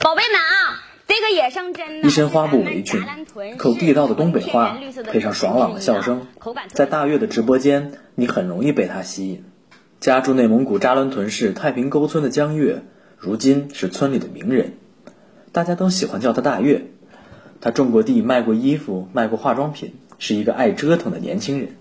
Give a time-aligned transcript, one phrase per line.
[0.02, 3.02] 宝贝们啊，这个野生针呢，一身花布围裙，
[3.58, 6.26] 口地道的东北话，配上爽朗的笑声，
[6.72, 9.44] 在大悦的直播间，你很容易被他吸引。
[10.00, 12.82] 家住内蒙古扎兰屯市太平沟村的江月，
[13.18, 14.78] 如今是村里的名人，
[15.52, 16.86] 大家都喜欢叫他大月。
[17.60, 21.76] 他种过地，卖过衣服，卖过化妆品，是一个爱折腾的年轻人。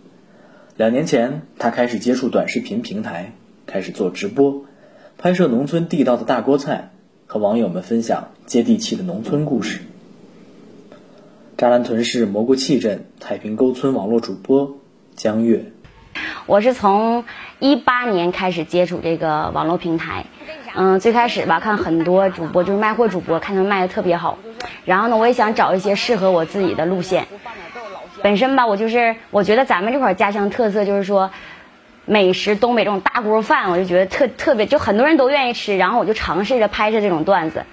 [0.76, 3.34] 两年前，他开始接触短视频平台，
[3.66, 4.66] 开始做直播，
[5.18, 6.92] 拍摄农村地道的大锅菜。
[7.32, 9.82] 和网友们分享接地气的农村故事。
[11.58, 14.78] 扎兰屯市蘑菇气镇太平沟村网络主播
[15.16, 15.72] 江月，
[16.48, 17.26] 我是从
[17.60, 20.26] 一八年开始接触这个网络平台，
[20.74, 24.40] 嗯，最开始吧看很多主播就是卖货主播，看他们卖的特别好，
[24.84, 27.28] 然后呢，我也想找一些适合我自己的路线。
[28.24, 31.30] 本身吧，我就是我觉得咱们这块儿家乡特色就是说。
[32.10, 35.78] 美食，东北这种大锅饭，我就觉得特特别，就很多人都愿意吃。
[35.78, 37.66] 然后我就尝试着拍摄这种段子，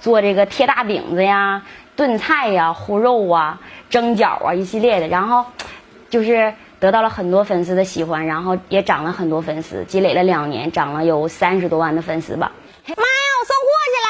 [0.00, 1.62] 做这个贴大饼子呀、
[1.94, 3.60] 炖菜呀、烀肉啊、
[3.90, 5.06] 蒸饺啊一系列的。
[5.06, 5.44] 然后
[6.10, 12.50] 就是得到了很多粉丝的喜欢，然后也涨了很多粉丝，积累了两年，涨了有三十多万的粉丝吧。
[12.88, 12.98] 妈呀，
[13.38, 14.08] 我送货去了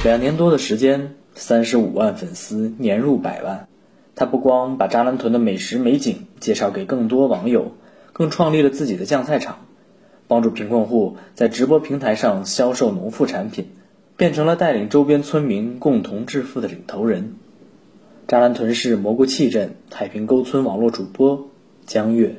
[0.00, 0.02] 啊！
[0.02, 3.68] 两年多的时间，三十五万粉丝，年入百万。
[4.14, 7.72] 他不光把扎兰屯的美食美景介绍给更多网友，
[8.12, 9.58] 更创立了自己的酱菜厂，
[10.28, 13.70] 帮助贫困户在直播平台上销售农副产品，
[14.16, 17.36] 变成了带领周边村民共同致富的领头人。
[18.28, 21.48] 扎兰屯市蘑菇气镇太平沟村网络主播
[21.86, 22.36] 江月，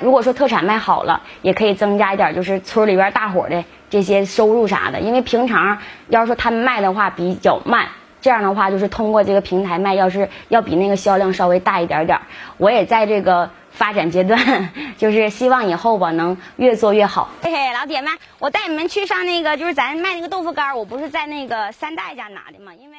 [0.00, 7.88] 如果说特产卖好了，也可以增加一点，就是村里边大伙的这些收入啥的，因为平常要是说他们卖的话比较慢。
[8.24, 12.18] 这样的话，就是通过这个平台卖，要是要比那个销量稍微大一点点。
[12.56, 17.28] 我也在这个发展阶段， 就是希望以后吧能越做越好。
[17.42, 22.72] 嘿嘿，老铁们，我带你们去上那个，就是咱卖那个豆腐干我不是在那个三代家拿的嘛？
[22.72, 22.96] 因为。